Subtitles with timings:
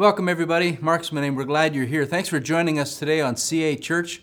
[0.00, 0.78] Welcome, everybody.
[0.80, 1.34] Mark's my name.
[1.34, 2.06] We're glad you're here.
[2.06, 4.22] Thanks for joining us today on CA Church.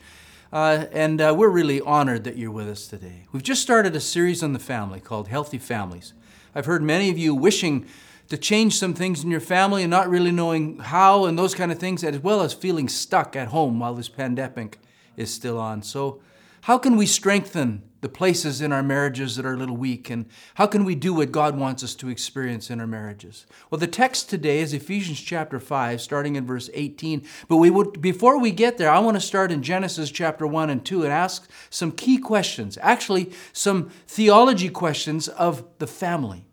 [0.52, 3.26] Uh, and uh, we're really honored that you're with us today.
[3.32, 6.14] We've just started a series on the family called Healthy Families.
[6.56, 7.86] I've heard many of you wishing
[8.30, 11.72] to change some things in your family and not really knowing how and those kind
[11.72, 14.80] of things, as well as feeling stuck at home while this pandemic
[15.16, 15.84] is still on.
[15.84, 16.20] So,
[16.62, 20.28] how can we strengthen the places in our marriages that are a little weak and
[20.56, 23.46] how can we do what God wants us to experience in our marriages?
[23.70, 27.26] Well, the text today is Ephesians chapter 5 starting in verse 18.
[27.48, 30.70] But we would before we get there, I want to start in Genesis chapter 1
[30.70, 32.78] and 2 and ask some key questions.
[32.82, 36.46] Actually, some theology questions of the family.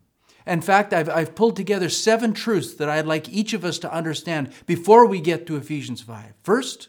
[0.47, 3.93] In fact, I've, I've pulled together seven truths that I'd like each of us to
[3.93, 6.35] understand before we get to Ephesians 5.
[6.43, 6.89] First,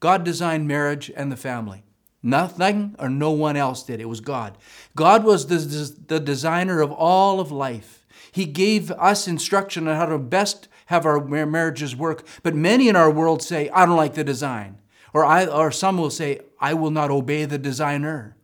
[0.00, 1.84] God designed marriage and the family.
[2.22, 4.00] Nothing or no one else did.
[4.00, 4.56] It was God.
[4.94, 5.56] God was the,
[6.06, 8.06] the designer of all of life.
[8.30, 12.24] He gave us instruction on how to best have our marriages work.
[12.42, 14.78] But many in our world say, I don't like the design.
[15.12, 18.36] Or, I, or some will say, I will not obey the designer.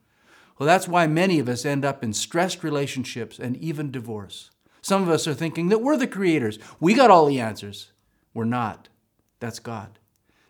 [0.59, 4.51] Well, that's why many of us end up in stressed relationships and even divorce.
[4.83, 6.59] Some of us are thinking that we're the creators.
[6.81, 7.93] We got all the answers.
[8.35, 8.89] We're not.
[9.41, 9.99] That's God.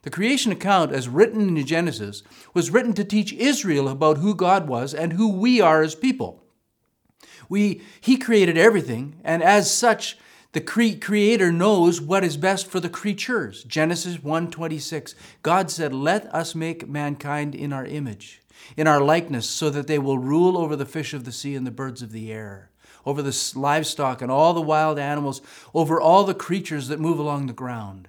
[0.02, 2.22] The creation account, as written in Genesis,
[2.54, 6.44] was written to teach Israel about who God was and who we are as people.
[7.48, 10.16] We, he created everything, and as such,
[10.52, 13.64] the cre- creator knows what is best for the creatures.
[13.64, 15.14] Genesis 1:26.
[15.42, 18.40] God said, "Let us make mankind in our image,
[18.76, 21.66] in our likeness, so that they will rule over the fish of the sea and
[21.66, 22.70] the birds of the air,
[23.04, 25.42] over the livestock and all the wild animals,
[25.74, 28.08] over all the creatures that move along the ground."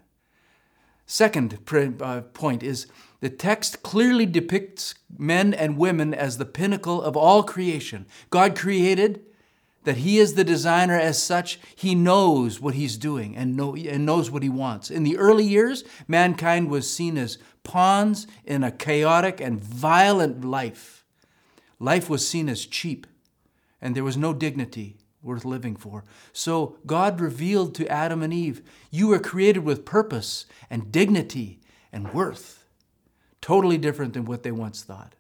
[1.12, 1.58] Second
[2.02, 2.86] uh, point is
[3.20, 8.06] the text clearly depicts men and women as the pinnacle of all creation.
[8.30, 9.24] God created
[9.86, 11.60] that He is the designer as such.
[11.76, 14.92] He knows what He's doing and, know, and knows what He wants.
[14.92, 21.04] In the early years, mankind was seen as pawns in a chaotic and violent life.
[21.80, 23.08] Life was seen as cheap,
[23.82, 26.04] and there was no dignity worth living for.
[26.32, 31.60] So God revealed to Adam and Eve, you were created with purpose and dignity
[31.92, 32.66] and worth.
[33.42, 35.16] Totally different than what they once thought.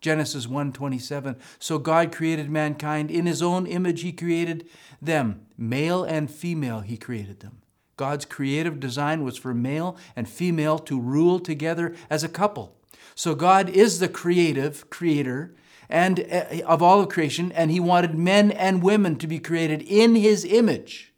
[0.00, 4.68] Genesis 1:27 So God created mankind in his own image he created
[5.00, 7.62] them male and female he created them
[7.96, 12.76] God's creative design was for male and female to rule together as a couple
[13.14, 15.54] so God is the creative creator
[15.88, 19.82] and uh, of all of creation, and he wanted men and women to be created
[19.82, 21.12] in his image.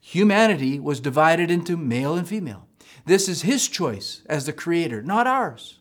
[0.00, 2.66] Humanity was divided into male and female.
[3.04, 5.78] This is his choice as the creator, not ours.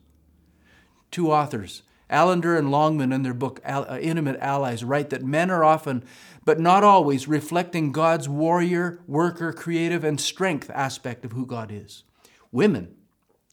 [1.11, 5.63] Two authors, Allender and Longman, in their book uh, Intimate Allies, write that men are
[5.63, 6.03] often,
[6.43, 12.03] but not always, reflecting God's warrior, worker, creative, and strength aspect of who God is.
[12.51, 12.96] Women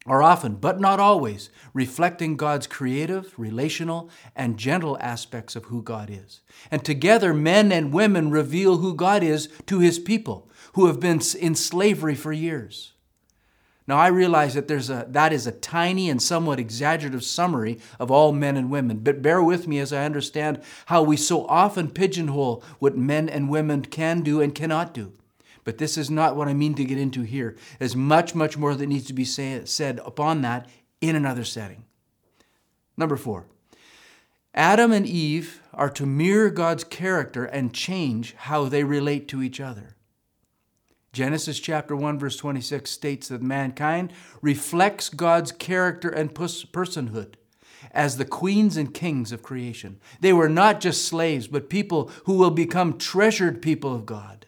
[0.06, 6.10] are often, but not always, reflecting God's creative, relational, and gentle aspects of who God
[6.10, 6.40] is.
[6.70, 11.20] And together, men and women reveal who God is to his people who have been
[11.40, 12.92] in slavery for years.
[13.86, 18.10] Now, I realize that there's a, that is a tiny and somewhat exaggerative summary of
[18.10, 21.90] all men and women, but bear with me as I understand how we so often
[21.90, 25.12] pigeonhole what men and women can do and cannot do.
[25.64, 27.56] But this is not what I mean to get into here.
[27.78, 30.68] There's much, much more that needs to be say, said upon that
[31.00, 31.84] in another setting.
[32.96, 33.46] Number four,
[34.54, 39.58] Adam and Eve are to mirror God's character and change how they relate to each
[39.58, 39.96] other.
[41.12, 47.34] Genesis chapter 1 verse 26 states that mankind reflects God's character and personhood
[47.92, 50.00] as the queens and kings of creation.
[50.20, 54.46] They were not just slaves, but people who will become treasured people of God.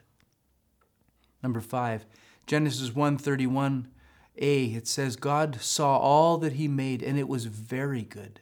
[1.43, 2.07] Number five,
[2.47, 8.41] Genesis 1:31a, it says, God saw all that he made, and it was very good.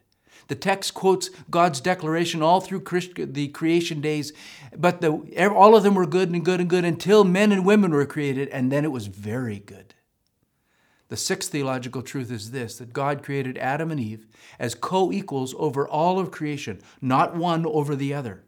[0.49, 2.81] The text quotes God's declaration all through
[3.16, 4.33] the creation days,
[4.77, 7.93] but the, all of them were good and good and good until men and women
[7.93, 9.94] were created, and then it was very good.
[11.09, 14.27] The sixth theological truth is this that God created Adam and Eve
[14.59, 18.45] as co equals over all of creation, not one over the other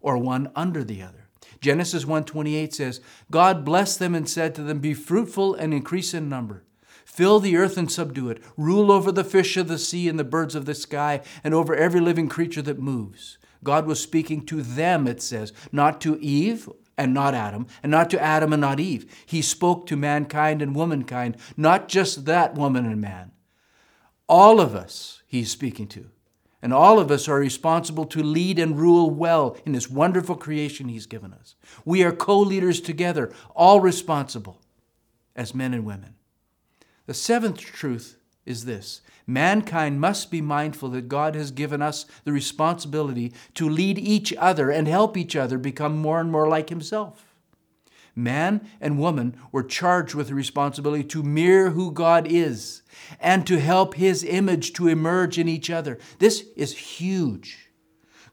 [0.00, 1.17] or one under the other.
[1.60, 3.00] Genesis 1:28 says,
[3.30, 6.64] God blessed them and said to them, Be fruitful and increase in number.
[7.04, 8.40] Fill the earth and subdue it.
[8.56, 11.74] Rule over the fish of the sea and the birds of the sky and over
[11.74, 13.38] every living creature that moves.
[13.64, 18.10] God was speaking to them, it says, not to Eve and not Adam, and not
[18.10, 19.12] to Adam and not Eve.
[19.26, 23.32] He spoke to mankind and womankind, not just that woman and man.
[24.28, 26.10] All of us, he's speaking to.
[26.60, 30.88] And all of us are responsible to lead and rule well in this wonderful creation
[30.88, 31.54] He's given us.
[31.84, 34.60] We are co leaders together, all responsible
[35.36, 36.14] as men and women.
[37.06, 42.32] The seventh truth is this mankind must be mindful that God has given us the
[42.32, 47.27] responsibility to lead each other and help each other become more and more like Himself.
[48.14, 52.82] Man and woman were charged with the responsibility to mirror who God is
[53.20, 55.98] and to help His image to emerge in each other.
[56.18, 57.68] This is huge.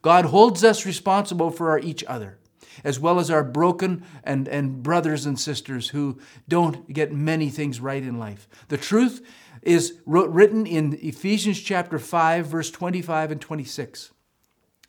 [0.01, 2.37] God holds us responsible for our each other,
[2.83, 7.79] as well as our broken and, and brothers and sisters who don't get many things
[7.79, 8.47] right in life.
[8.67, 9.25] The truth
[9.63, 14.11] is written in Ephesians chapter 5, verse 25 and 26,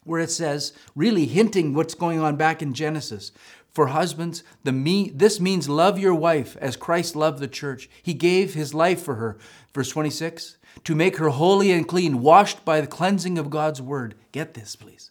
[0.04, 3.32] where it says, really hinting what's going on back in Genesis.
[3.76, 7.90] For husbands, the me, this means love your wife as Christ loved the church.
[8.02, 9.36] He gave his life for her.
[9.74, 14.14] Verse 26, to make her holy and clean, washed by the cleansing of God's word.
[14.32, 15.10] Get this, please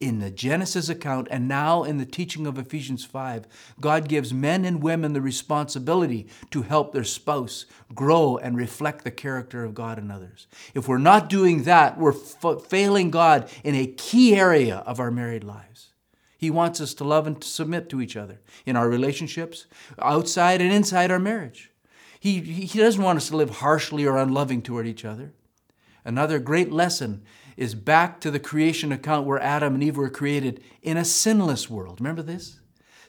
[0.00, 3.46] in the Genesis account and now in the teaching of Ephesians 5,
[3.80, 7.64] God gives men and women the responsibility to help their spouse
[7.94, 10.46] grow and reflect the character of God in others.
[10.74, 15.10] If we're not doing that, we're f- failing God in a key area of our
[15.10, 15.83] married lives.
[16.44, 19.64] He wants us to love and to submit to each other in our relationships,
[19.98, 21.70] outside and inside our marriage.
[22.20, 25.32] He, he doesn't want us to live harshly or unloving toward each other.
[26.04, 27.22] Another great lesson
[27.56, 31.70] is back to the creation account where Adam and Eve were created in a sinless
[31.70, 31.98] world.
[31.98, 32.60] Remember this?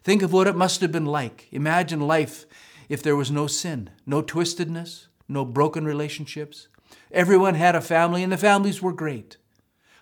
[0.01, 1.49] Think of what it must have been like.
[1.51, 2.45] Imagine life
[2.87, 6.69] if there was no sin, no twistedness, no broken relationships.
[7.11, 9.35] Everyone had a family, and the families were great.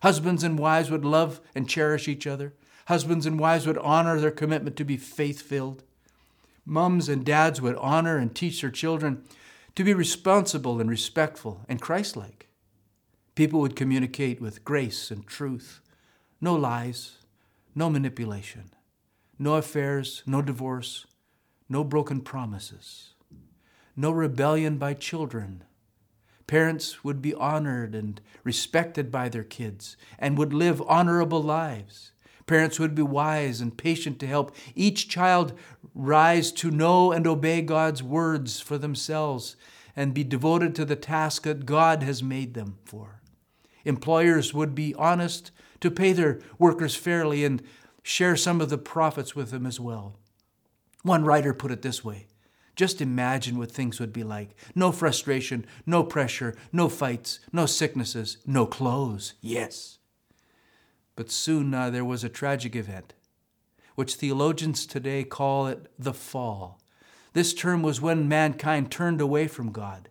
[0.04, 2.54] Husbands and wives would love and cherish each other.
[2.86, 5.84] Husbands and wives would honor their commitment to be faith filled.
[6.66, 9.24] Mums and dads would honor and teach their children
[9.76, 12.48] to be responsible and respectful and Christ like.
[13.36, 15.82] People would communicate with grace and truth.
[16.40, 17.18] No lies,
[17.74, 18.72] no manipulation,
[19.40, 21.06] no affairs, no divorce,
[21.68, 23.14] no broken promises,
[23.96, 25.64] no rebellion by children.
[26.46, 32.13] Parents would be honored and respected by their kids and would live honorable lives.
[32.46, 35.54] Parents would be wise and patient to help each child
[35.96, 39.56] rise to know and obey God's words for themselves
[39.96, 43.22] and be devoted to the task that God has made them for.
[43.86, 45.52] Employers would be honest
[45.82, 47.62] to pay their workers fairly and
[48.02, 50.18] share some of the profits with them as well.
[51.04, 52.28] One writer put it this way
[52.76, 54.56] just imagine what things would be like.
[54.74, 59.36] No frustration, no pressure, no fights, no sicknesses, no clothes.
[59.42, 60.00] Yes.
[61.16, 63.14] But soon uh, there was a tragic event,
[63.96, 66.80] which theologians today call it the fall.
[67.34, 70.10] This term was when mankind turned away from God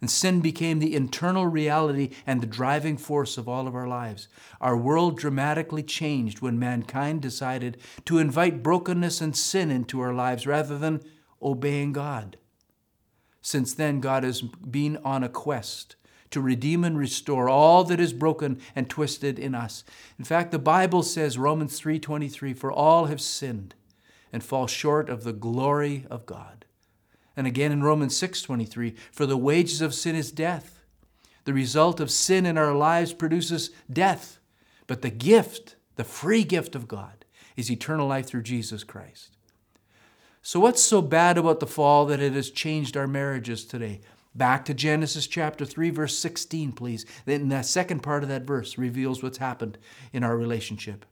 [0.00, 4.28] and sin became the internal reality and the driving force of all of our lives.
[4.60, 7.76] Our world dramatically changed when mankind decided
[8.06, 11.02] to invite brokenness and sin into our lives rather than
[11.42, 12.38] obeying God.
[13.42, 15.96] Since then, God has been on a quest
[16.30, 19.84] to redeem and restore all that is broken and twisted in us.
[20.18, 23.74] In fact, the Bible says Romans 3:23 for all have sinned
[24.32, 26.64] and fall short of the glory of God.
[27.36, 30.80] And again in Romans 6:23, for the wages of sin is death.
[31.44, 34.38] The result of sin in our lives produces death,
[34.86, 37.24] but the gift, the free gift of God
[37.56, 39.36] is eternal life through Jesus Christ.
[40.42, 44.00] So what's so bad about the fall that it has changed our marriages today?
[44.34, 47.04] Back to Genesis chapter 3 verse 16 please.
[47.24, 49.78] Then the second part of that verse reveals what's happened
[50.12, 51.04] in our relationship.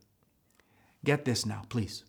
[1.04, 2.04] Get this now, please.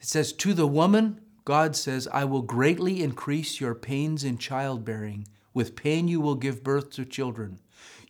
[0.00, 5.26] It says to the woman God says, I will greatly increase your pains in childbearing.
[5.54, 7.58] With pain you will give birth to children.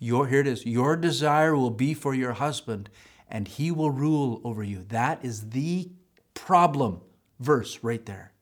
[0.00, 2.90] Your, here it is, your desire will be for your husband,
[3.28, 4.84] and he will rule over you.
[4.88, 5.88] That is the
[6.34, 7.00] problem
[7.38, 8.32] verse right there.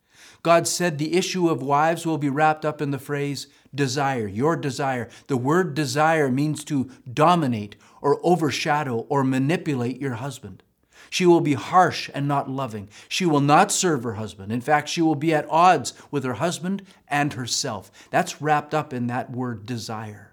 [0.47, 4.55] God said the issue of wives will be wrapped up in the phrase desire, your
[4.55, 5.09] desire.
[5.27, 10.63] The word desire means to dominate or overshadow or manipulate your husband.
[11.11, 12.89] She will be harsh and not loving.
[13.09, 14.53] She will not serve her husband.
[14.53, 17.91] In fact, she will be at odds with her husband and herself.
[18.13, 20.33] That's wrapped up in that word desire.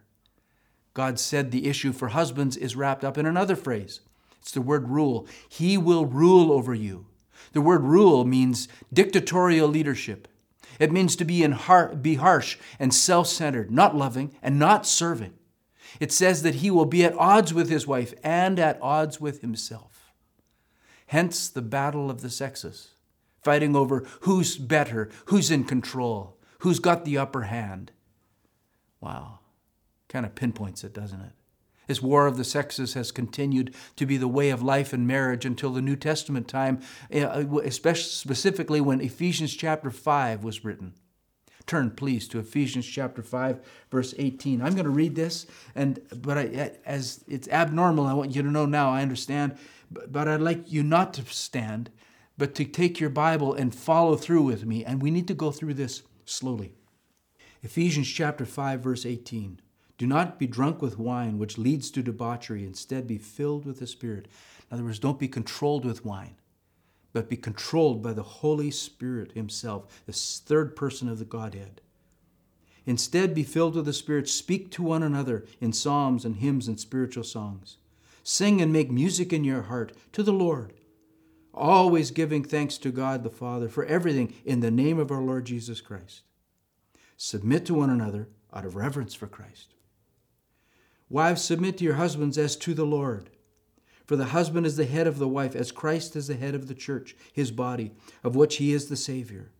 [0.93, 4.01] God said the issue for husbands is wrapped up in another phrase.
[4.39, 5.25] It's the word rule.
[5.49, 7.07] He will rule over you.
[7.53, 10.27] The word rule means dictatorial leadership.
[10.79, 14.85] It means to be, in har- be harsh and self centered, not loving and not
[14.85, 15.33] serving.
[15.99, 19.41] It says that he will be at odds with his wife and at odds with
[19.41, 20.11] himself.
[21.07, 22.89] Hence the battle of the sexes,
[23.43, 27.91] fighting over who's better, who's in control, who's got the upper hand.
[28.99, 29.39] Wow,
[30.09, 31.33] kind of pinpoints it, doesn't it?
[31.87, 35.45] This war of the sexes has continued to be the way of life and marriage
[35.45, 37.25] until the New Testament time, eh,
[37.63, 40.93] especially specifically when Ephesians chapter 5 was written.
[41.65, 43.59] turn, please, to Ephesians chapter 5,
[43.89, 44.61] verse 18.
[44.61, 48.51] I'm going to read this, and but I, as it's abnormal, I want you to
[48.51, 49.57] know now, I understand,
[49.89, 51.89] but, but I'd like you not to stand,
[52.37, 54.83] but to take your Bible and follow through with me.
[54.83, 56.75] And we need to go through this slowly.
[57.61, 59.61] Ephesians chapter 5, verse 18.
[60.03, 62.65] Do not be drunk with wine, which leads to debauchery.
[62.65, 64.27] Instead, be filled with the Spirit.
[64.69, 66.35] In other words, don't be controlled with wine
[67.13, 71.79] but be controlled by the Holy Spirit Himself, the third person of the Godhead.
[72.85, 74.27] Instead, be filled with the Spirit.
[74.27, 77.77] Speak to one another in psalms and hymns and spiritual songs.
[78.23, 80.73] Sing and make music in your heart to the Lord,
[81.53, 85.45] always giving thanks to God the Father for everything in the name of our Lord
[85.45, 86.23] Jesus Christ.
[87.15, 89.75] Submit to one another out of reverence for Christ.
[91.13, 93.29] Wives, submit to your husbands as to the Lord.
[94.07, 96.67] For the husband is the head of the wife, as Christ is the head of
[96.67, 97.91] the church, his body,
[98.23, 99.51] of which he is the Savior.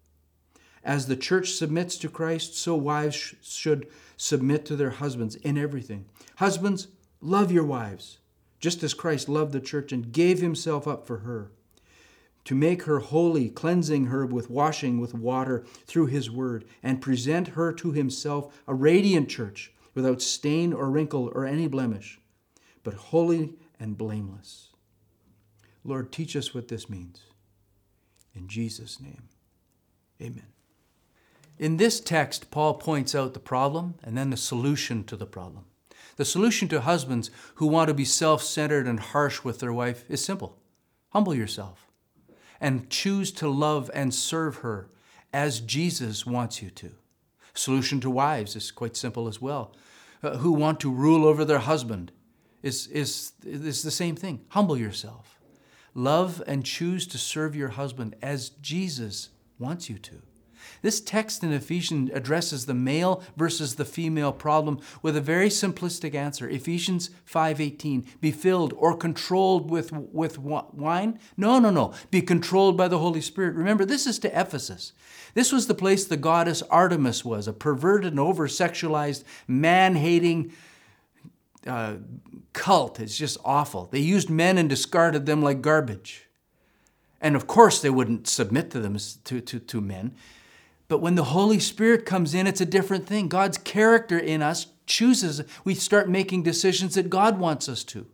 [0.84, 3.86] As the church submits to Christ, so wives sh- should
[4.18, 6.06] submit to their husbands in everything.
[6.38, 6.88] Husbands,
[7.22, 8.18] love your wives,
[8.60, 11.52] just as Christ loved the church and gave himself up for her,
[12.46, 17.50] to make her holy, cleansing her with washing with water through his word, and present
[17.50, 22.20] her to himself a radiant church, without stain or wrinkle or any blemish,
[22.84, 24.70] but holy and blameless.
[25.84, 27.22] Lord, teach us what this means.
[28.36, 29.24] In Jesus' name,
[30.22, 30.48] amen.
[31.60, 35.66] In this text, Paul points out the problem and then the solution to the problem.
[36.16, 40.06] The solution to husbands who want to be self centered and harsh with their wife
[40.10, 40.58] is simple
[41.10, 41.88] humble yourself
[42.60, 44.90] and choose to love and serve her
[45.32, 46.92] as Jesus wants you to.
[47.56, 49.76] Solution to wives is quite simple as well,
[50.24, 52.12] uh, who want to rule over their husband
[52.64, 54.42] is, is, is the same thing.
[54.50, 55.40] Humble yourself.
[55.94, 59.30] Love and choose to serve your husband as Jesus
[59.60, 60.22] wants you to.
[60.82, 66.16] This text in Ephesians addresses the male versus the female problem with a very simplistic
[66.16, 66.50] answer.
[66.50, 71.20] Ephesians 5:18, be filled or controlled with with wine?
[71.38, 71.94] No, no, no.
[72.12, 73.56] Be controlled by the Holy Spirit.
[73.56, 74.94] Remember, this is to Ephesus.
[75.34, 80.52] This was the place the goddess Artemis was, a perverted and over-sexualized, man-hating
[81.66, 81.96] uh,
[82.54, 83.00] cult.
[83.00, 83.88] It's just awful.
[83.92, 86.28] They used men and discarded them like garbage.
[87.20, 90.14] And of course, they wouldn't submit to them to, to, to men.
[90.94, 93.28] But when the Holy Spirit comes in, it's a different thing.
[93.28, 98.06] God's character in us chooses, we start making decisions that God wants us to.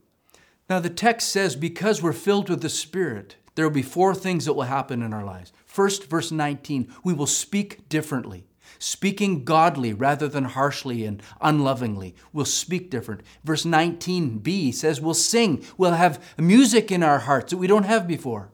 [0.69, 4.45] Now, the text says, because we're filled with the Spirit, there will be four things
[4.45, 5.51] that will happen in our lives.
[5.65, 8.45] First, verse 19, we will speak differently
[8.81, 12.15] speaking godly rather than harshly and unlovingly.
[12.31, 13.24] We'll speak different.
[13.43, 18.07] Verse 19b says we'll sing, we'll have music in our hearts that we don't have
[18.07, 18.51] before.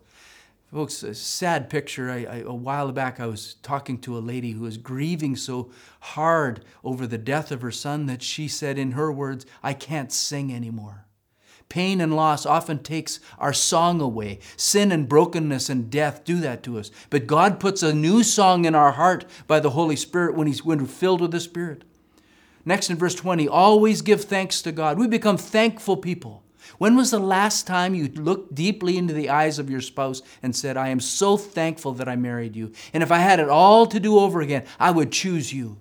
[0.75, 2.11] Folks, a sad picture.
[2.11, 5.71] I, I, a while back, I was talking to a lady who was grieving so
[6.01, 10.11] hard over the death of her son that she said, in her words, I can't
[10.11, 11.05] sing anymore.
[11.69, 14.39] Pain and loss often takes our song away.
[14.57, 16.91] Sin and brokenness and death do that to us.
[17.09, 20.65] But God puts a new song in our heart by the Holy Spirit when, he's,
[20.65, 21.85] when we're filled with the Spirit.
[22.65, 24.99] Next in verse 20, always give thanks to God.
[24.99, 26.43] We become thankful people.
[26.77, 30.55] When was the last time you looked deeply into the eyes of your spouse and
[30.55, 32.71] said, I am so thankful that I married you?
[32.93, 35.77] And if I had it all to do over again, I would choose you.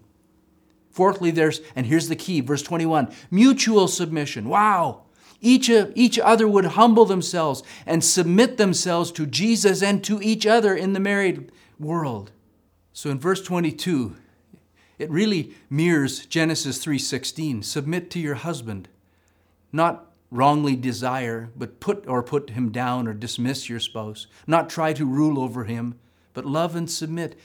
[0.91, 4.49] Fourthly, there's, and here's the key, verse 21 mutual submission.
[4.49, 5.03] Wow.
[5.41, 10.47] Each, uh, each other would humble themselves and submit themselves to Jesus and to each
[10.47, 12.31] other in the married world.
[12.93, 14.17] So in verse 22,
[14.99, 17.63] it really mirrors Genesis 3:16.
[17.63, 18.89] Submit to your husband,
[19.73, 24.93] not wrongly desire, but put or put him down or dismiss your spouse, not try
[24.93, 25.95] to rule over him,
[26.33, 27.39] but love and submit.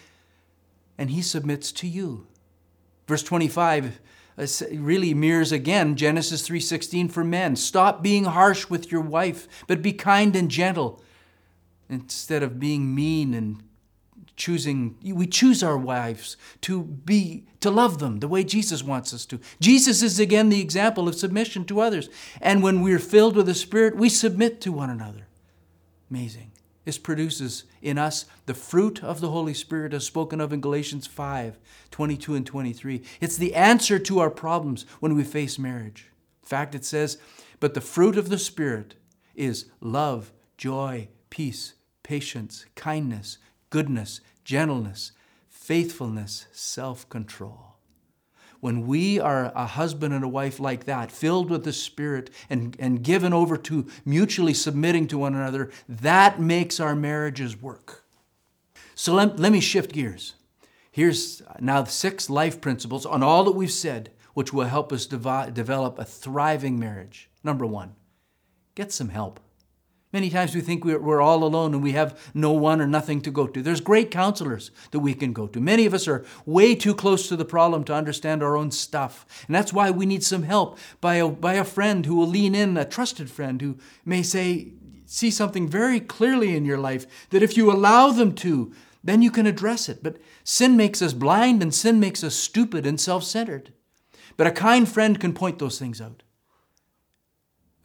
[0.98, 2.28] And he submits to you.
[3.08, 4.00] Verse 25
[4.38, 7.56] uh, really mirrors again Genesis 3:16 for men.
[7.56, 11.04] Stop being harsh with your wife, but be kind and gentle
[11.90, 13.64] instead of being mean and
[14.40, 19.26] choosing we choose our wives to be to love them the way Jesus wants us
[19.28, 19.40] to.
[19.60, 22.10] Jesus is again the example of submission to others.
[22.42, 25.28] And when we're filled with the Spirit, we submit to one another.
[26.10, 26.52] Amazing.
[26.86, 31.06] This produces in us the fruit of the Holy Spirit as spoken of in Galatians
[31.06, 31.60] 5
[31.92, 33.04] 22 and 23.
[33.20, 36.08] It's the answer to our problems when we face marriage.
[36.42, 37.18] In fact, it says,
[37.60, 38.96] But the fruit of the Spirit
[39.36, 43.38] is love, joy, peace, patience, kindness,
[43.70, 45.12] goodness, gentleness,
[45.50, 47.70] faithfulness, self control
[48.60, 52.76] when we are a husband and a wife like that, filled with the Spirit and,
[52.80, 58.04] and given over to mutually submitting to one another, that makes our marriages work.
[58.96, 60.36] So let, let me shift gears.
[60.92, 65.52] Here's now six life principles on all that we've said, which will help us devi-
[65.54, 67.30] develop a thriving marriage.
[67.44, 67.96] Number one,
[68.76, 69.40] get some help.
[70.12, 73.32] Many times we think we're, all alone and we have no one or nothing to
[73.32, 73.62] go to.
[73.62, 75.60] There's great counselors that we can go to.
[75.60, 79.46] Many of us are way too close to the problem to understand our own stuff.
[79.46, 82.56] And that's why we need some help by a, by a friend who will lean
[82.56, 84.74] in, a trusted friend who may say,
[85.06, 88.74] see something very clearly in your life that if you allow them to,
[89.04, 90.02] then you can address it.
[90.02, 93.74] But sin makes us blind and sin makes us stupid and self centered.
[94.38, 96.24] But a kind friend can point those things out.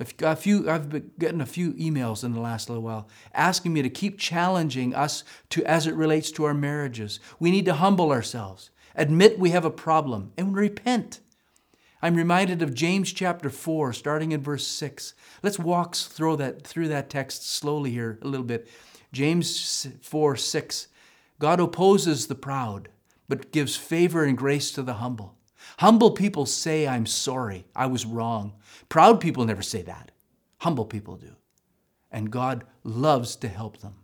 [0.00, 3.82] A few, I've been getting a few emails in the last little while asking me
[3.82, 7.20] to keep challenging us to as it relates to our marriages.
[7.38, 11.20] We need to humble ourselves, admit we have a problem, and repent.
[12.02, 15.14] I'm reminded of James chapter 4, starting in verse 6.
[15.42, 18.68] Let's walk through that, through that text slowly here a little bit.
[19.12, 20.88] James 4 6.
[21.38, 22.88] God opposes the proud,
[23.28, 25.36] but gives favor and grace to the humble.
[25.78, 28.54] Humble people say, I'm sorry, I was wrong.
[28.88, 30.11] Proud people never say that.
[30.59, 31.37] Humble people do.
[32.11, 33.95] And God loves to help them.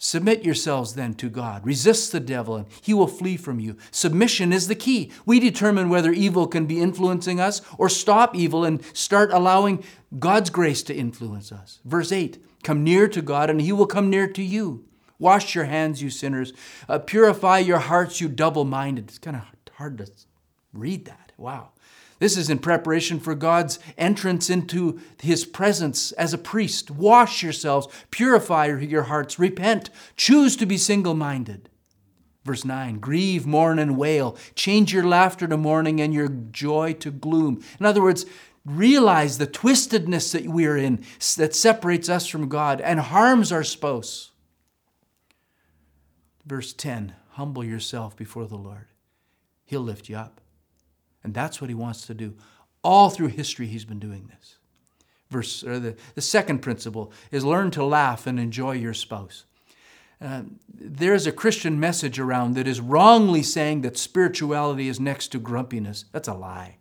[0.00, 1.66] Submit yourselves then to God.
[1.66, 3.76] Resist the devil, and he will flee from you.
[3.90, 5.10] Submission is the key.
[5.26, 9.82] We determine whether evil can be influencing us or stop evil and start allowing
[10.16, 11.80] God's grace to influence us.
[11.84, 14.84] Verse 8 Come near to God, and he will come near to you.
[15.18, 16.52] Wash your hands, you sinners.
[16.88, 19.08] Uh, purify your hearts, you double minded.
[19.08, 19.42] It's kind of
[19.72, 20.27] hard to
[20.78, 21.32] Read that.
[21.36, 21.70] Wow.
[22.18, 26.90] This is in preparation for God's entrance into his presence as a priest.
[26.90, 31.68] Wash yourselves, purify your hearts, repent, choose to be single minded.
[32.44, 34.36] Verse 9 Grieve, mourn, and wail.
[34.54, 37.62] Change your laughter to mourning and your joy to gloom.
[37.78, 38.26] In other words,
[38.64, 41.04] realize the twistedness that we are in
[41.36, 44.32] that separates us from God and harms our spouse.
[46.44, 48.86] Verse 10 Humble yourself before the Lord,
[49.64, 50.40] He'll lift you up.
[51.24, 52.34] And that's what he wants to do.
[52.82, 54.56] All through history, he's been doing this.
[55.30, 59.44] Verse, or the, the second principle is learn to laugh and enjoy your spouse.
[60.20, 65.38] Uh, there's a Christian message around that is wrongly saying that spirituality is next to
[65.38, 66.06] grumpiness.
[66.12, 66.78] That's a lie.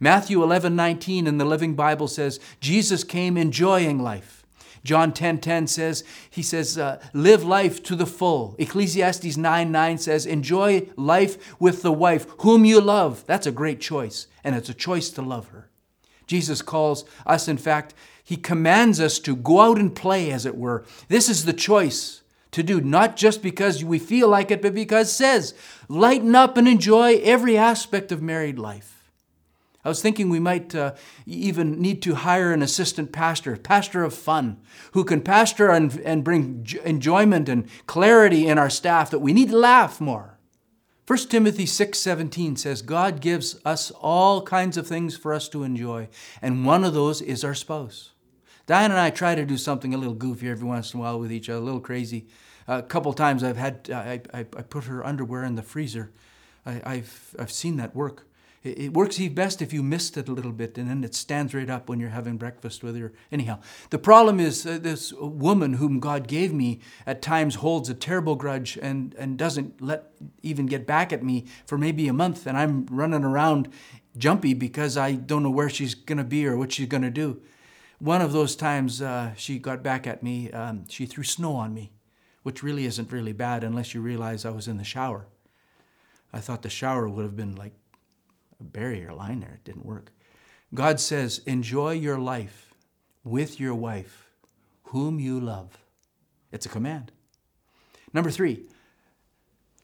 [0.00, 4.43] Matthew 11 19 in the Living Bible says, Jesus came enjoying life.
[4.84, 8.54] John 10 10 says, he says, uh, live life to the full.
[8.58, 13.24] Ecclesiastes 9 9 says, enjoy life with the wife whom you love.
[13.26, 15.70] That's a great choice, and it's a choice to love her.
[16.26, 20.56] Jesus calls us, in fact, he commands us to go out and play, as it
[20.56, 20.84] were.
[21.08, 25.08] This is the choice to do, not just because we feel like it, but because
[25.08, 25.54] it says,
[25.88, 28.93] lighten up and enjoy every aspect of married life.
[29.84, 30.94] I was thinking we might uh,
[31.26, 34.58] even need to hire an assistant pastor, pastor of fun,
[34.92, 39.50] who can pastor and, and bring enjoyment and clarity in our staff, that we need
[39.50, 40.38] to laugh more.
[41.06, 46.08] 1 Timothy 6:17 says God gives us all kinds of things for us to enjoy,
[46.40, 48.12] and one of those is our spouse.
[48.66, 51.20] Diane and I try to do something a little goofy every once in a while
[51.20, 52.26] with each other, a little crazy.
[52.66, 56.10] a couple times I've had I, I, I, put her underwear in the freezer.
[56.64, 58.26] I, have I've seen that work.
[58.64, 61.68] It works best if you mist it a little bit and then it stands right
[61.68, 63.12] up when you're having breakfast with her.
[63.30, 63.58] Anyhow,
[63.90, 68.36] the problem is uh, this woman whom God gave me at times holds a terrible
[68.36, 72.46] grudge and, and doesn't let even get back at me for maybe a month.
[72.46, 73.68] And I'm running around
[74.16, 77.10] jumpy because I don't know where she's going to be or what she's going to
[77.10, 77.42] do.
[77.98, 81.74] One of those times uh, she got back at me, um, she threw snow on
[81.74, 81.92] me,
[82.42, 85.26] which really isn't really bad unless you realize I was in the shower.
[86.32, 87.74] I thought the shower would have been like
[88.72, 89.54] barrier line there.
[89.54, 90.10] It didn't work.
[90.72, 92.74] God says, enjoy your life
[93.22, 94.30] with your wife,
[94.84, 95.78] whom you love.
[96.52, 97.12] It's a command.
[98.12, 98.66] Number three,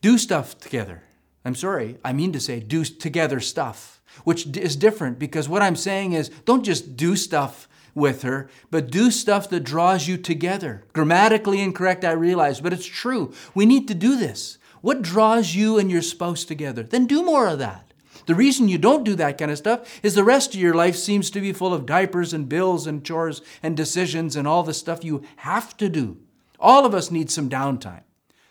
[0.00, 1.02] do stuff together.
[1.44, 5.76] I'm sorry, I mean to say do together stuff, which is different because what I'm
[5.76, 10.84] saying is don't just do stuff with her, but do stuff that draws you together.
[10.92, 13.32] Grammatically incorrect, I realize, but it's true.
[13.54, 14.58] We need to do this.
[14.80, 16.82] What draws you and your spouse together?
[16.82, 17.89] Then do more of that.
[18.26, 20.96] The reason you don't do that kind of stuff is the rest of your life
[20.96, 24.74] seems to be full of diapers and bills and chores and decisions and all the
[24.74, 26.18] stuff you have to do.
[26.59, 28.02] All of us need some downtime.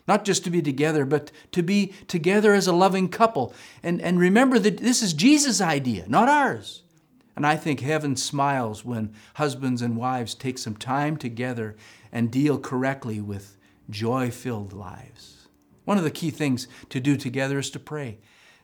[0.07, 3.53] Not just to be together, but to be together as a loving couple.
[3.83, 6.81] And, and remember that this is Jesus' idea, not ours.
[7.35, 11.75] And I think heaven smiles when husbands and wives take some time together
[12.11, 13.55] and deal correctly with
[13.89, 15.47] joy filled lives.
[15.85, 18.17] One of the key things to do together is to pray.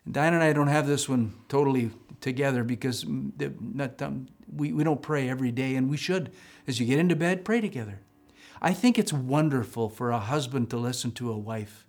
[0.09, 1.91] Diane and I don't have this one totally
[2.21, 6.31] together because um, we, we don't pray every day, and we should.
[6.67, 7.99] As you get into bed, pray together.
[8.61, 11.85] I think it's wonderful for a husband to listen to a wife.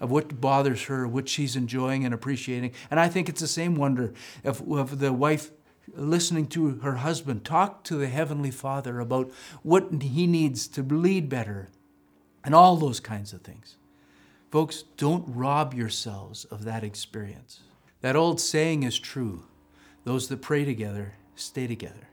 [0.00, 2.72] of what bothers her, what she's enjoying and appreciating.
[2.90, 4.12] And I think it's the same wonder
[4.44, 5.50] of, of the wife
[5.94, 9.30] listening to her husband talk to the Heavenly Father about
[9.62, 11.68] what he needs to lead better
[12.42, 13.76] and all those kinds of things.
[14.54, 17.62] Folks, don't rob yourselves of that experience.
[18.02, 19.46] That old saying is true
[20.04, 22.06] those that pray together stay together.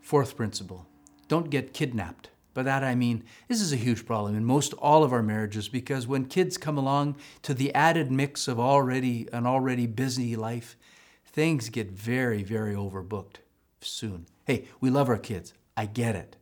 [0.00, 0.86] Fourth principle
[1.28, 2.30] don't get kidnapped.
[2.54, 5.68] By that I mean, this is a huge problem in most all of our marriages
[5.68, 10.78] because when kids come along to the added mix of already an already busy life,
[11.26, 13.40] things get very, very overbooked
[13.82, 14.24] soon.
[14.46, 15.52] Hey, we love our kids.
[15.76, 16.36] I get it.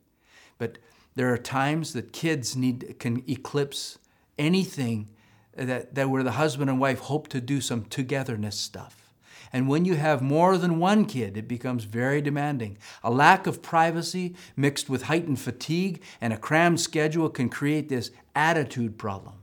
[0.58, 0.78] But
[1.16, 3.98] there are times that kids need can eclipse
[4.38, 5.10] anything
[5.56, 9.04] that, that where the husband and wife hope to do some togetherness stuff.
[9.52, 12.76] And when you have more than one kid, it becomes very demanding.
[13.04, 18.10] A lack of privacy mixed with heightened fatigue and a crammed schedule can create this
[18.34, 19.34] attitude problem.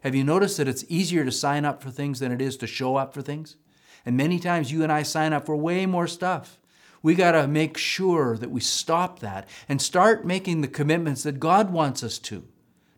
[0.00, 2.66] Have you noticed that it's easier to sign up for things than it is to
[2.66, 3.56] show up for things?
[4.06, 6.58] And many times you and I sign up for way more stuff.
[7.02, 11.38] We got to make sure that we stop that and start making the commitments that
[11.38, 12.44] God wants us to,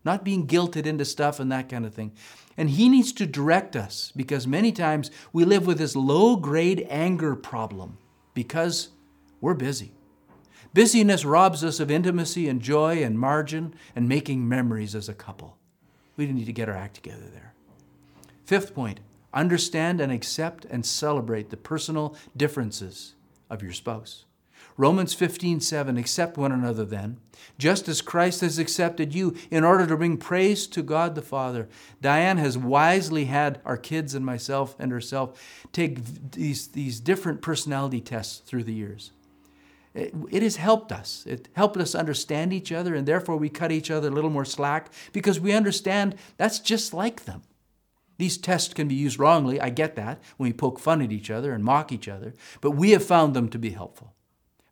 [0.03, 2.11] not being guilted into stuff and that kind of thing.
[2.57, 6.85] And He needs to direct us because many times we live with this low grade
[6.89, 7.97] anger problem
[8.33, 8.89] because
[9.39, 9.93] we're busy.
[10.73, 15.57] Busyness robs us of intimacy and joy and margin and making memories as a couple.
[16.15, 17.53] We need to get our act together there.
[18.45, 19.01] Fifth point
[19.33, 23.15] Understand and accept and celebrate the personal differences
[23.49, 24.25] of your spouse.
[24.81, 27.17] Romans 15, 7, accept one another then,
[27.59, 31.69] just as Christ has accepted you, in order to bring praise to God the Father.
[32.01, 35.39] Diane has wisely had our kids and myself and herself
[35.71, 39.11] take these, these different personality tests through the years.
[39.93, 41.27] It, it has helped us.
[41.27, 44.45] It helped us understand each other, and therefore we cut each other a little more
[44.45, 47.43] slack because we understand that's just like them.
[48.17, 51.29] These tests can be used wrongly, I get that, when we poke fun at each
[51.29, 54.15] other and mock each other, but we have found them to be helpful.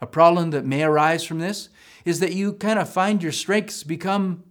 [0.01, 1.69] A problem that may arise from this
[2.05, 4.43] is that you kind of find your strengths become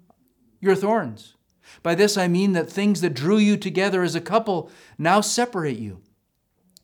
[0.61, 1.35] your thorns.
[1.83, 5.79] By this I mean that things that drew you together as a couple now separate
[5.79, 6.03] you.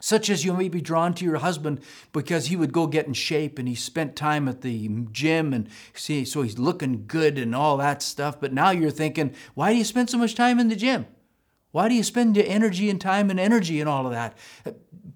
[0.00, 1.80] Such as you may be drawn to your husband
[2.12, 5.68] because he would go get in shape and he spent time at the gym and
[5.94, 8.38] see, so he's looking good and all that stuff.
[8.38, 11.06] But now you're thinking, why do you spend so much time in the gym?
[11.70, 14.36] Why do you spend your energy and time and energy and all of that?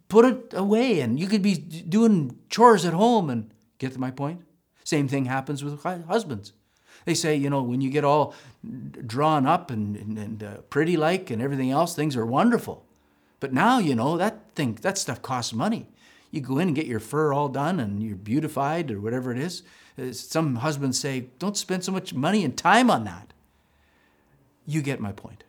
[0.08, 4.10] Put it away, and you could be doing chores at home and get to my
[4.10, 4.42] point.
[4.84, 6.52] Same thing happens with husbands.
[7.04, 8.34] They say, you know, when you get all
[9.06, 12.84] drawn up and, and, and uh, pretty like and everything else, things are wonderful.
[13.40, 15.86] But now, you know, that thing, that stuff costs money.
[16.30, 19.38] You go in and get your fur all done and you're beautified or whatever it
[19.38, 19.62] is.
[19.98, 23.32] Uh, some husbands say, don't spend so much money and time on that.
[24.66, 25.44] You get my point.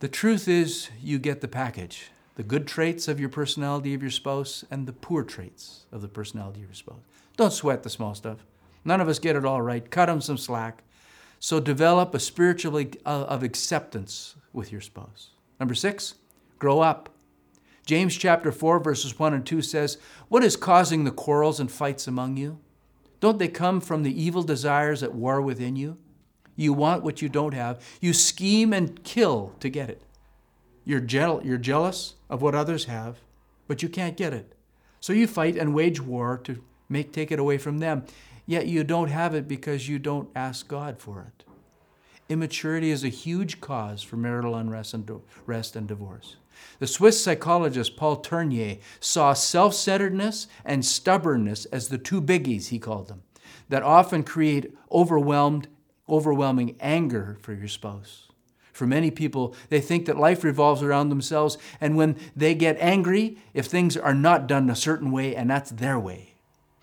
[0.00, 4.10] The truth is, you get the package the good traits of your personality of your
[4.10, 7.00] spouse and the poor traits of the personality of your spouse.
[7.36, 8.44] Don't sweat the small stuff.
[8.84, 9.90] None of us get it all right.
[9.90, 10.82] Cut them some slack.
[11.40, 15.30] So develop a spiritual uh, of acceptance with your spouse.
[15.58, 16.14] Number six,
[16.58, 17.10] grow up.
[17.84, 22.06] James chapter 4, verses 1 and 2 says, What is causing the quarrels and fights
[22.06, 22.58] among you?
[23.20, 25.96] Don't they come from the evil desires at war within you?
[26.56, 27.82] You want what you don't have.
[28.00, 30.02] You scheme and kill to get it.
[30.86, 33.18] You're, je- you're jealous of what others have,
[33.68, 34.54] but you can't get it.
[35.00, 38.04] So you fight and wage war to make take it away from them.
[38.46, 41.44] Yet you don't have it because you don't ask God for it.
[42.28, 46.36] Immaturity is a huge cause for marital unrest and, rest and divorce.
[46.78, 52.78] The Swiss psychologist Paul Tournier saw self centeredness and stubbornness as the two biggies, he
[52.78, 53.22] called them,
[53.68, 55.68] that often create overwhelmed
[56.08, 58.25] overwhelming anger for your spouse.
[58.76, 63.38] For many people, they think that life revolves around themselves, and when they get angry,
[63.54, 66.34] if things are not done a certain way, and that's their way.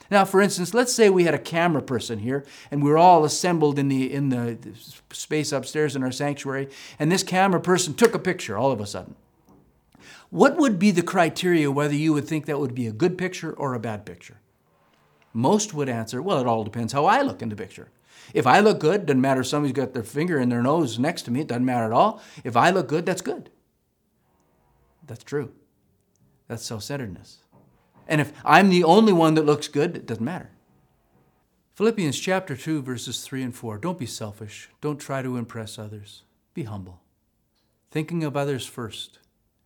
[0.09, 3.23] Now, for instance, let's say we had a camera person here, and we are all
[3.25, 4.57] assembled in the, in the
[5.11, 8.87] space upstairs in our sanctuary, and this camera person took a picture all of a
[8.87, 9.13] sudden.
[10.31, 13.53] What would be the criteria whether you would think that would be a good picture
[13.53, 14.37] or a bad picture?
[15.31, 17.89] Most would answer, well, it all depends how I look in the picture.
[18.33, 21.23] If I look good, doesn't matter if somebody's got their finger in their nose next
[21.23, 22.21] to me, it doesn't matter at all.
[22.43, 23.49] If I look good, that's good.
[25.05, 25.51] That's true.
[26.47, 27.39] That's self centeredness.
[28.07, 30.49] And if I'm the only one that looks good, it doesn't matter.
[31.75, 33.79] Philippians chapter 2, verses 3 and 4.
[33.79, 34.69] Don't be selfish.
[34.81, 36.23] Don't try to impress others.
[36.53, 37.01] Be humble.
[37.89, 39.19] Thinking of others first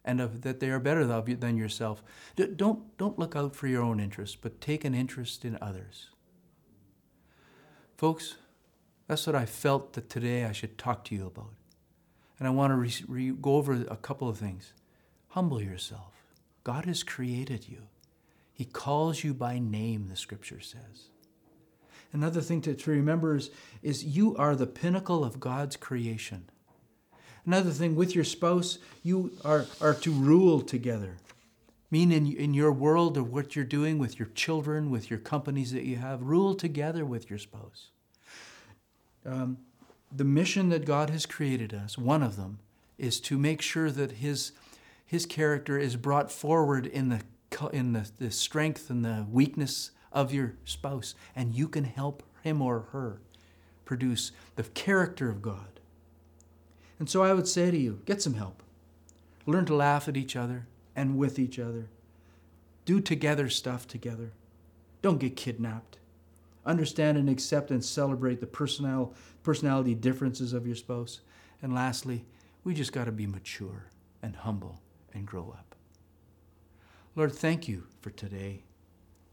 [0.07, 2.01] and of that they are better than yourself.
[2.37, 6.07] Don't, don't look out for your own interest, but take an interest in others.
[7.97, 8.35] Folks,
[9.07, 11.53] that's what I felt that today I should talk to you about.
[12.39, 14.73] And I want to re- re- go over a couple of things.
[15.29, 16.13] Humble yourself.
[16.63, 17.83] God has created you.
[18.53, 21.09] He calls you by name, the scripture says.
[22.11, 23.49] Another thing to, to remember is,
[23.81, 26.49] is you are the pinnacle of God's creation.
[27.45, 31.17] Another thing, with your spouse, you are, are to rule together.
[31.89, 35.71] Mean in, in your world of what you're doing with your children, with your companies
[35.71, 37.91] that you have, rule together with your spouse.
[39.27, 39.57] Um,
[40.15, 42.59] the mission that God has created us, one of them,
[42.97, 44.53] is to make sure that His,
[45.05, 47.21] his character is brought forward in the
[47.71, 52.61] in the, the strength and the weakness of your spouse, and you can help him
[52.61, 53.19] or her
[53.85, 55.79] produce the character of God.
[56.99, 58.63] And so I would say to you get some help.
[59.45, 61.87] Learn to laugh at each other and with each other.
[62.85, 64.31] Do together stuff together.
[65.01, 65.96] Don't get kidnapped.
[66.67, 71.21] Understand and accept and celebrate the personal, personality differences of your spouse.
[71.61, 72.25] And lastly,
[72.65, 73.89] we just got to be mature
[74.21, 74.81] and humble
[75.13, 75.75] and grow up.
[77.15, 78.63] Lord, thank you for today.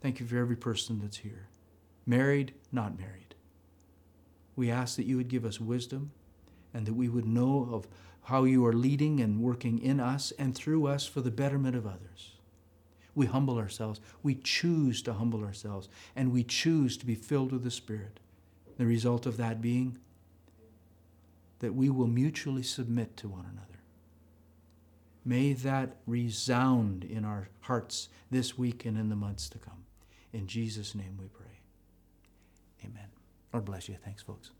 [0.01, 1.49] Thank you for every person that's here,
[2.07, 3.35] married, not married.
[4.55, 6.13] We ask that you would give us wisdom
[6.73, 7.89] and that we would know of
[8.25, 11.87] how you are leading and working in us and through us for the betterment of
[11.87, 12.34] others.
[13.15, 14.01] We humble ourselves.
[14.23, 18.21] We choose to humble ourselves, and we choose to be filled with the Spirit.
[18.77, 19.99] The result of that being
[21.61, 23.79] that we will mutually submit to one another.
[25.25, 29.85] May that resound in our hearts this week and in the months to come.
[30.33, 31.61] In Jesus' name we pray.
[32.85, 33.09] Amen.
[33.53, 33.97] Lord bless you.
[34.05, 34.51] Thanks, folks.